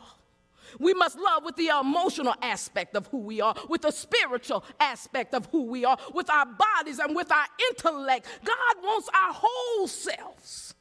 We 0.78 0.94
must 0.94 1.18
love 1.18 1.44
with 1.44 1.56
the 1.56 1.68
emotional 1.68 2.34
aspect 2.42 2.96
of 2.96 3.06
who 3.08 3.18
we 3.18 3.40
are, 3.40 3.54
with 3.68 3.82
the 3.82 3.90
spiritual 3.90 4.64
aspect 4.80 5.34
of 5.34 5.46
who 5.46 5.64
we 5.64 5.84
are, 5.84 5.96
with 6.12 6.28
our 6.28 6.46
bodies 6.46 6.98
and 6.98 7.14
with 7.14 7.30
our 7.30 7.46
intellect. 7.70 8.26
God 8.44 8.76
wants 8.82 9.08
our 9.08 9.32
whole 9.32 9.86
selves, 9.86 10.74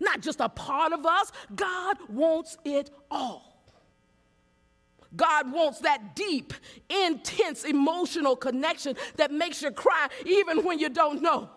not 0.00 0.20
just 0.20 0.40
a 0.40 0.48
part 0.48 0.92
of 0.92 1.06
us. 1.06 1.30
God 1.54 1.98
wants 2.08 2.56
it 2.64 2.90
all. 3.10 3.52
God 5.14 5.52
wants 5.52 5.80
that 5.80 6.16
deep, 6.16 6.54
intense 6.88 7.64
emotional 7.64 8.34
connection 8.34 8.96
that 9.16 9.30
makes 9.30 9.60
you 9.62 9.70
cry 9.70 10.08
even 10.24 10.64
when 10.64 10.78
you 10.78 10.88
don't 10.88 11.20
know 11.20 11.50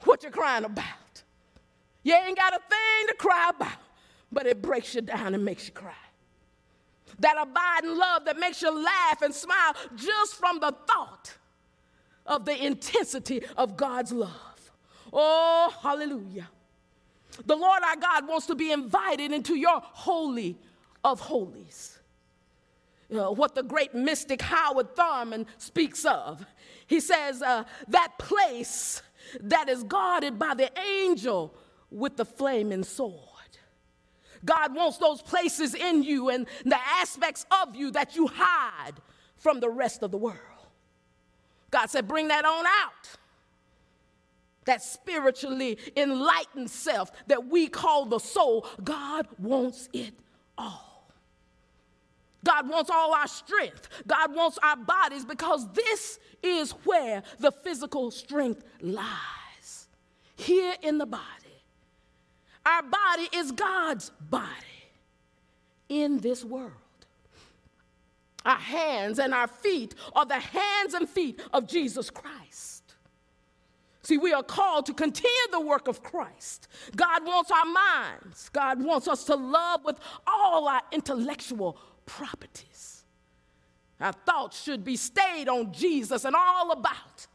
what 0.00 0.22
you're 0.22 0.32
crying 0.32 0.64
about. 0.64 0.84
You 2.04 2.14
ain't 2.14 2.36
got 2.36 2.52
a 2.52 2.58
thing 2.58 3.08
to 3.08 3.14
cry 3.14 3.50
about, 3.54 3.78
but 4.30 4.46
it 4.46 4.62
breaks 4.62 4.94
you 4.94 5.00
down 5.00 5.34
and 5.34 5.44
makes 5.44 5.66
you 5.66 5.72
cry. 5.72 5.92
That 7.18 7.36
abiding 7.40 7.96
love 7.96 8.24
that 8.26 8.38
makes 8.38 8.62
you 8.62 8.70
laugh 8.70 9.22
and 9.22 9.34
smile 9.34 9.74
just 9.96 10.36
from 10.36 10.60
the 10.60 10.74
thought 10.86 11.34
of 12.26 12.44
the 12.44 12.64
intensity 12.64 13.42
of 13.56 13.76
God's 13.76 14.12
love. 14.12 14.70
Oh, 15.12 15.72
hallelujah. 15.82 16.48
The 17.46 17.56
Lord 17.56 17.82
our 17.82 17.96
God 17.96 18.28
wants 18.28 18.46
to 18.46 18.54
be 18.54 18.70
invited 18.70 19.32
into 19.32 19.56
your 19.56 19.80
holy 19.80 20.58
of 21.02 21.20
holies. 21.20 21.98
Uh, 23.14 23.30
what 23.30 23.54
the 23.54 23.62
great 23.62 23.94
mystic 23.94 24.42
Howard 24.42 24.96
Thurman 24.96 25.46
speaks 25.58 26.04
of. 26.04 26.44
He 26.86 27.00
says, 27.00 27.42
uh, 27.42 27.64
that 27.88 28.18
place 28.18 29.02
that 29.40 29.68
is 29.68 29.84
guarded 29.84 30.38
by 30.38 30.54
the 30.54 30.70
angel 30.78 31.54
with 31.94 32.16
the 32.16 32.24
flaming 32.24 32.84
sword. 32.84 33.20
God 34.44 34.74
wants 34.74 34.98
those 34.98 35.22
places 35.22 35.74
in 35.74 36.02
you 36.02 36.28
and 36.28 36.46
the 36.64 36.78
aspects 36.78 37.46
of 37.62 37.74
you 37.74 37.90
that 37.92 38.14
you 38.14 38.26
hide 38.26 38.92
from 39.36 39.60
the 39.60 39.70
rest 39.70 40.02
of 40.02 40.10
the 40.10 40.18
world. 40.18 40.38
God 41.70 41.86
said, 41.86 42.06
bring 42.06 42.28
that 42.28 42.44
on 42.44 42.66
out. 42.66 43.16
That 44.66 44.82
spiritually 44.82 45.78
enlightened 45.96 46.70
self 46.70 47.10
that 47.26 47.46
we 47.46 47.68
call 47.68 48.06
the 48.06 48.18
soul, 48.18 48.66
God 48.82 49.26
wants 49.38 49.88
it 49.92 50.14
all. 50.56 51.10
God 52.44 52.68
wants 52.68 52.90
all 52.90 53.14
our 53.14 53.26
strength. 53.26 53.88
God 54.06 54.34
wants 54.34 54.58
our 54.62 54.76
bodies 54.76 55.24
because 55.24 55.66
this 55.72 56.18
is 56.42 56.72
where 56.84 57.22
the 57.38 57.50
physical 57.50 58.10
strength 58.10 58.62
lies 58.80 59.88
here 60.36 60.74
in 60.82 60.98
the 60.98 61.06
body. 61.06 61.43
Our 62.66 62.82
body 62.82 63.28
is 63.32 63.52
God's 63.52 64.10
body 64.30 64.44
in 65.88 66.18
this 66.18 66.44
world. 66.44 66.72
Our 68.44 68.56
hands 68.56 69.18
and 69.18 69.32
our 69.32 69.48
feet 69.48 69.94
are 70.14 70.26
the 70.26 70.38
hands 70.38 70.94
and 70.94 71.08
feet 71.08 71.40
of 71.52 71.66
Jesus 71.66 72.10
Christ. 72.10 72.94
See, 74.02 74.18
we 74.18 74.34
are 74.34 74.42
called 74.42 74.84
to 74.86 74.92
continue 74.92 75.30
the 75.50 75.60
work 75.60 75.88
of 75.88 76.02
Christ. 76.02 76.68
God 76.94 77.24
wants 77.26 77.50
our 77.50 77.64
minds. 77.64 78.50
God 78.50 78.82
wants 78.82 79.08
us 79.08 79.24
to 79.24 79.34
love 79.34 79.80
with 79.84 79.98
all 80.26 80.68
our 80.68 80.82
intellectual 80.92 81.78
properties. 82.04 83.04
Our 84.00 84.12
thoughts 84.12 84.62
should 84.62 84.84
be 84.84 84.96
stayed 84.96 85.48
on 85.48 85.72
Jesus 85.72 86.26
and 86.26 86.36
all 86.36 86.72
about 86.72 87.26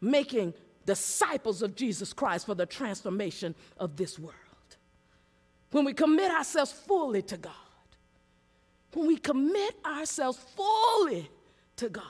making 0.00 0.54
disciples 0.86 1.60
of 1.60 1.74
Jesus 1.74 2.14
Christ 2.14 2.46
for 2.46 2.54
the 2.54 2.64
transformation 2.64 3.54
of 3.76 3.96
this 3.96 4.18
world 4.18 4.47
when 5.70 5.84
we 5.84 5.92
commit 5.92 6.30
ourselves 6.30 6.72
fully 6.72 7.22
to 7.22 7.36
God, 7.36 7.52
when 8.94 9.06
we 9.06 9.16
commit 9.18 9.76
ourselves 9.84 10.38
fully 10.56 11.30
to 11.76 11.88
God, 11.88 12.04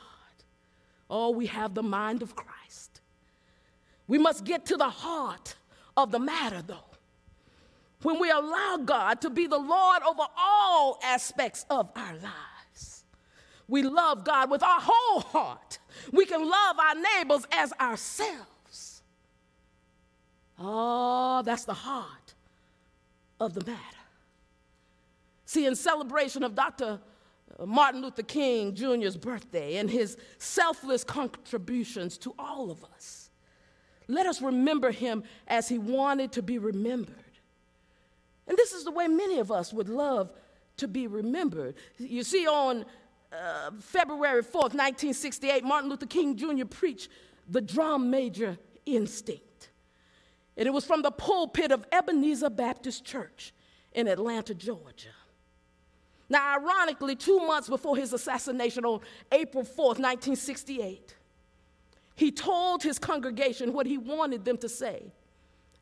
oh, 1.11 1.31
we 1.31 1.47
have 1.47 1.75
the 1.75 1.83
mind 1.83 2.23
of 2.23 2.37
Christ. 2.37 3.01
We 4.07 4.18
must 4.18 4.44
get 4.44 4.66
to 4.66 4.77
the 4.77 4.88
heart 4.88 5.57
of 5.97 6.12
the 6.12 6.18
matter, 6.18 6.62
though. 6.62 6.85
When 8.03 8.21
we 8.21 8.31
allow 8.31 8.79
God 8.85 9.21
to 9.23 9.31
be 9.31 9.49
the 9.49 9.59
Lord 9.59 10.03
over 10.09 10.23
all 10.37 11.01
aspects 11.03 11.66
of 11.68 11.90
our 11.97 12.14
lives, 12.14 13.05
we 13.66 13.83
love 13.83 14.25
God 14.25 14.51
with 14.51 14.62
our 14.62 14.81
whole 14.81 15.21
heart. 15.21 15.79
We 16.12 16.25
can 16.25 16.49
love 16.49 16.79
our 16.79 16.94
neighbors 16.94 17.44
as 17.51 17.73
ourselves. 17.81 19.03
Oh, 20.61 21.42
that's 21.44 21.64
the 21.64 21.75
heart 21.75 22.17
of 23.40 23.55
the 23.55 23.64
matter. 23.64 23.79
See, 25.44 25.66
in 25.66 25.74
celebration 25.77 26.42
of 26.42 26.55
Dr. 26.55 27.01
Martin 27.64 28.03
Luther 28.03 28.22
King 28.22 28.74
Jr.'s 28.74 29.16
birthday 29.16 29.77
and 29.77 29.90
his 29.90 30.16
selfless 30.38 31.05
contributions 31.05 32.18
to 32.18 32.35
all 32.38 32.70
of 32.70 32.85
us, 32.85 33.31
let 34.07 34.27
us 34.27 34.40
remember 34.40 34.90
him 34.90 35.22
as 35.46 35.68
he 35.68 35.79
wanted 35.79 36.33
to 36.33 36.42
be 36.42 36.59
remembered. 36.59 37.14
And 38.46 38.57
this 38.57 38.72
is 38.72 38.85
the 38.85 38.90
way 38.90 39.09
many 39.09 39.38
of 39.38 39.53
us 39.53 39.72
would 39.72 39.88
love 39.88 40.33
to 40.79 40.88
be 40.88 41.07
remembered. 41.07 41.74
You 41.98 42.22
see, 42.22 42.46
on 42.46 42.87
uh, 43.33 43.70
February 43.81 44.42
4th, 44.42 44.74
1968, 44.74 45.64
Martin 45.64 45.90
Luther 45.90 46.07
King 46.07 46.37
Jr. 46.37 46.64
preached 46.64 47.11
the 47.48 47.61
drum 47.61 48.11
major 48.11 48.59
instinct. 48.87 49.42
And 50.59 50.66
it 50.66 50.73
was 50.73 50.85
from 50.85 51.03
the 51.03 51.12
pulpit 51.12 51.71
of 51.71 51.87
Ebenezer 51.92 52.51
Baptist 52.51 53.05
Church 53.05 53.55
in 53.92 54.09
Atlanta, 54.09 54.55
Georgia. 54.55 55.14
Now, 56.29 56.57
ironically, 56.59 57.14
two 57.14 57.38
months 57.38 57.68
before 57.68 57.97
his 57.97 58.12
assassination 58.12 58.85
on 58.85 59.01
April 59.31 59.62
4th, 59.62 60.01
1968, 60.01 61.14
he 62.16 62.33
told 62.33 62.83
his 62.83 62.99
congregation 62.99 63.73
what 63.73 63.87
he 63.87 63.97
wanted 63.97 64.44
them 64.44 64.59
to 64.59 64.68
say 64.68 65.12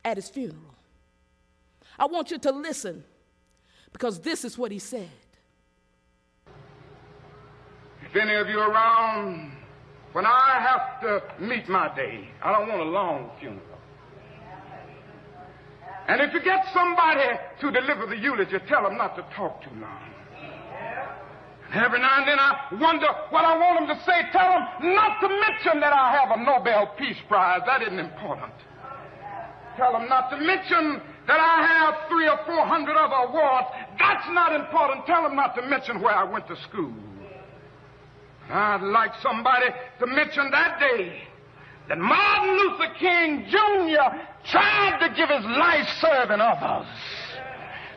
at 0.04 0.18
his 0.18 0.28
funeral. 0.28 0.74
I 1.98 2.04
want 2.04 2.30
you 2.30 2.38
to 2.38 2.52
listen 2.52 3.02
because 3.92 4.20
this 4.20 4.44
is 4.44 4.58
what 4.58 4.70
he 4.70 4.78
said. 4.78 5.08
If 8.04 8.14
any 8.14 8.34
of 8.34 8.50
you 8.50 8.60
are 8.60 8.70
around 8.70 9.52
when 10.12 10.26
I 10.26 10.60
have 10.60 11.00
to 11.00 11.22
meet 11.42 11.66
my 11.66 11.92
day, 11.96 12.28
I 12.42 12.52
don't 12.52 12.68
want 12.68 12.82
a 12.82 12.84
long 12.84 13.30
funeral. 13.40 13.75
And 16.08 16.20
if 16.20 16.32
you 16.32 16.40
get 16.42 16.64
somebody 16.72 17.26
to 17.60 17.70
deliver 17.70 18.06
the 18.06 18.16
eulogy, 18.16 18.56
tell 18.68 18.84
them 18.84 18.96
not 18.96 19.16
to 19.16 19.26
talk 19.34 19.62
too 19.62 19.74
long. 19.80 20.02
And 21.72 21.84
every 21.84 21.98
now 21.98 22.18
and 22.18 22.28
then 22.28 22.38
I 22.38 22.68
wonder 22.80 23.08
what 23.30 23.44
I 23.44 23.58
want 23.58 23.88
them 23.88 23.96
to 23.96 24.04
say. 24.04 24.22
Tell 24.30 24.52
them 24.54 24.94
not 24.94 25.20
to 25.20 25.28
mention 25.28 25.80
that 25.80 25.92
I 25.92 26.14
have 26.14 26.38
a 26.38 26.44
Nobel 26.44 26.94
Peace 26.96 27.18
Prize. 27.26 27.62
That 27.66 27.82
isn't 27.82 27.98
important. 27.98 28.52
Tell 29.76 29.92
them 29.92 30.08
not 30.08 30.30
to 30.30 30.36
mention 30.38 31.02
that 31.26 31.40
I 31.40 31.66
have 31.66 32.08
three 32.08 32.28
or 32.28 32.38
four 32.46 32.64
hundred 32.66 32.96
other 32.96 33.28
awards. 33.28 33.66
That's 33.98 34.26
not 34.30 34.54
important. 34.54 35.06
Tell 35.06 35.24
them 35.24 35.34
not 35.34 35.56
to 35.56 35.62
mention 35.62 36.00
where 36.00 36.14
I 36.14 36.22
went 36.22 36.46
to 36.48 36.56
school. 36.70 36.94
I'd 38.48 38.80
like 38.80 39.10
somebody 39.22 39.66
to 39.98 40.06
mention 40.06 40.50
that 40.52 40.78
day 40.78 41.25
that 41.88 41.98
Martin 41.98 42.58
Luther 42.58 42.92
King 42.98 43.46
Jr. 43.48 44.16
tried 44.50 44.98
to 45.00 45.14
give 45.14 45.28
his 45.28 45.44
life 45.44 45.88
serving 46.00 46.40
others. 46.40 46.86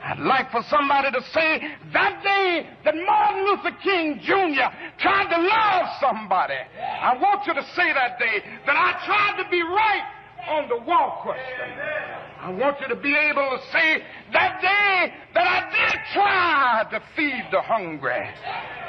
I'd 0.02 0.20
like 0.20 0.50
for 0.52 0.64
somebody 0.70 1.12
to 1.12 1.22
say 1.34 1.62
that 1.92 2.24
day 2.24 2.70
that 2.86 2.96
Martin 2.96 3.46
Luther 3.46 3.78
King 3.84 4.20
Jr. 4.24 4.72
tried 4.98 5.28
to 5.30 5.42
love 5.42 5.86
somebody. 6.00 6.56
I 6.80 7.18
want 7.20 7.46
you 7.46 7.54
to 7.54 7.64
say 7.76 7.94
that 7.94 8.18
day 8.18 8.42
that 8.66 8.76
I 8.76 9.06
tried 9.06 9.44
to 9.44 9.50
be 9.50 9.62
right 9.62 10.08
on 10.48 10.70
the 10.70 10.78
wall 10.86 11.20
question. 11.22 11.70
I 12.42 12.50
want 12.52 12.80
you 12.80 12.88
to 12.88 12.96
be 12.96 13.14
able 13.14 13.50
to 13.52 13.60
say 13.72 14.02
that 14.32 14.62
day 14.62 15.14
that 15.34 15.46
I 15.46 15.70
did 15.70 16.00
try 16.14 16.88
to 16.92 17.04
feed 17.16 17.44
the 17.52 17.62
hungry. 17.62 18.24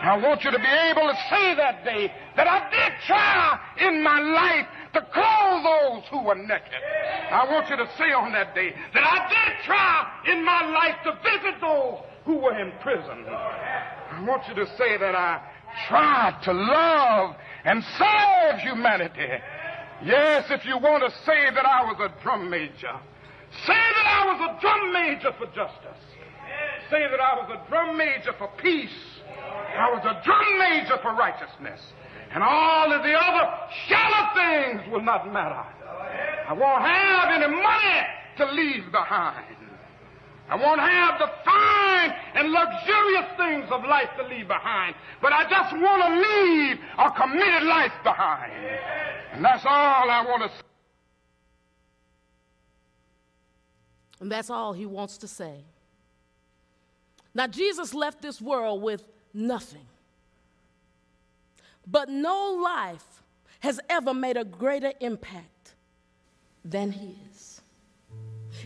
I 0.00 0.16
want 0.16 0.44
you 0.44 0.52
to 0.52 0.58
be 0.58 0.64
able 0.64 1.02
to 1.02 1.16
say 1.28 1.54
that 1.56 1.84
day 1.84 2.12
that 2.36 2.46
I 2.46 2.70
did 2.70 2.92
try 3.06 3.58
in 3.88 4.02
my 4.02 4.20
life 4.20 4.66
to 4.94 5.00
clothe 5.12 5.64
those 5.64 6.02
who 6.10 6.22
were 6.24 6.34
naked. 6.34 6.82
I 7.30 7.46
want 7.50 7.68
you 7.70 7.76
to 7.76 7.88
say 7.96 8.12
on 8.12 8.32
that 8.32 8.54
day 8.54 8.74
that 8.94 9.04
I 9.04 9.28
did 9.28 9.64
try 9.64 10.32
in 10.32 10.44
my 10.44 10.66
life 10.70 10.96
to 11.04 11.12
visit 11.22 11.60
those 11.60 11.98
who 12.24 12.36
were 12.36 12.58
in 12.58 12.72
prison. 12.80 13.26
I 13.28 14.24
want 14.26 14.42
you 14.48 14.54
to 14.54 14.66
say 14.76 14.98
that 14.98 15.14
I 15.14 15.40
tried 15.88 16.40
to 16.44 16.52
love 16.52 17.36
and 17.64 17.82
serve 17.98 18.60
humanity. 18.60 19.28
Yes, 20.04 20.46
if 20.50 20.64
you 20.64 20.78
want 20.78 21.04
to 21.04 21.10
say 21.24 21.50
that 21.54 21.66
I 21.66 21.84
was 21.84 21.96
a 22.00 22.22
drum 22.22 22.48
major, 22.50 22.98
Say 23.66 23.74
that 23.74 24.06
I 24.06 24.26
was 24.30 24.38
a 24.46 24.60
drum 24.60 24.92
major 24.92 25.32
for 25.36 25.46
justice. 25.46 26.02
Say 26.88 27.02
that 27.10 27.20
I 27.20 27.34
was 27.34 27.50
a 27.50 27.68
drum 27.68 27.96
major 27.96 28.32
for 28.38 28.48
peace. 28.62 28.94
I 29.28 29.90
was 29.90 30.02
a 30.06 30.22
drum 30.24 30.58
major 30.58 30.98
for 31.02 31.14
righteousness. 31.14 31.80
And 32.32 32.42
all 32.42 32.92
of 32.92 33.02
the 33.02 33.12
other 33.12 33.50
shallow 33.88 34.28
things 34.34 34.92
will 34.92 35.02
not 35.02 35.32
matter. 35.32 35.64
I 36.48 36.52
won't 36.52 36.82
have 36.82 37.42
any 37.42 37.52
money 37.52 38.06
to 38.38 38.52
leave 38.52 38.92
behind. 38.92 39.56
I 40.48 40.56
won't 40.56 40.80
have 40.80 41.18
the 41.20 41.30
fine 41.44 42.12
and 42.34 42.52
luxurious 42.52 43.26
things 43.36 43.70
of 43.70 43.84
life 43.84 44.08
to 44.18 44.26
leave 44.26 44.48
behind. 44.48 44.96
But 45.22 45.32
I 45.32 45.48
just 45.48 45.72
want 45.76 46.02
to 46.02 46.10
leave 46.20 46.78
a 46.98 47.10
committed 47.12 47.62
life 47.68 47.92
behind. 48.02 48.52
And 49.32 49.44
that's 49.44 49.64
all 49.64 50.10
I 50.10 50.24
want 50.26 50.42
to 50.42 50.48
say. 50.48 50.64
And 54.20 54.30
that's 54.30 54.50
all 54.50 54.72
he 54.72 54.86
wants 54.86 55.18
to 55.18 55.28
say. 55.28 55.64
Now, 57.32 57.46
Jesus 57.46 57.94
left 57.94 58.20
this 58.20 58.40
world 58.40 58.82
with 58.82 59.04
nothing. 59.32 59.86
But 61.86 62.08
no 62.08 62.60
life 62.62 63.22
has 63.60 63.80
ever 63.88 64.14
made 64.14 64.36
a 64.36 64.44
greater 64.44 64.92
impact 65.00 65.74
than 66.64 66.92
his. 66.92 67.60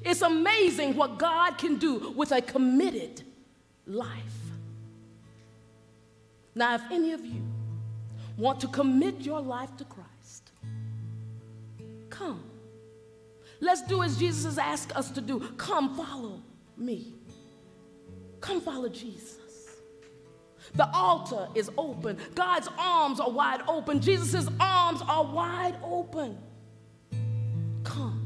It's 0.04 0.22
amazing 0.22 0.96
what 0.96 1.18
God 1.18 1.58
can 1.58 1.76
do 1.76 2.12
with 2.16 2.32
a 2.32 2.42
committed 2.42 3.22
life. 3.86 4.08
Now, 6.54 6.74
if 6.76 6.82
any 6.90 7.12
of 7.12 7.24
you 7.24 7.42
want 8.36 8.60
to 8.60 8.68
commit 8.68 9.20
your 9.20 9.40
life 9.40 9.76
to 9.76 9.84
Christ, 9.84 10.50
come. 12.10 12.42
Let's 13.60 13.82
do 13.82 14.02
as 14.02 14.16
Jesus 14.18 14.44
has 14.44 14.58
asked 14.58 14.96
us 14.96 15.10
to 15.12 15.20
do. 15.20 15.40
Come 15.56 15.96
follow 15.96 16.42
me. 16.76 17.14
Come 18.40 18.60
follow 18.60 18.88
Jesus. 18.88 19.38
The 20.74 20.88
altar 20.92 21.48
is 21.54 21.70
open. 21.78 22.18
God's 22.34 22.68
arms 22.78 23.20
are 23.20 23.30
wide 23.30 23.62
open. 23.68 24.00
Jesus' 24.00 24.48
arms 24.58 25.00
are 25.02 25.24
wide 25.24 25.76
open. 25.82 26.36
Come. 27.84 28.20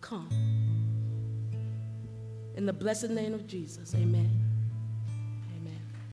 Come. 0.00 0.28
In 2.56 2.66
the 2.66 2.72
blessed 2.72 3.10
name 3.10 3.34
of 3.34 3.46
Jesus, 3.48 3.94
amen. 3.96 4.43